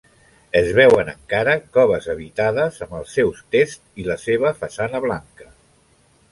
[0.61, 5.51] Es veuen encara coves habitades amb els seus tests i la seva façana blanca.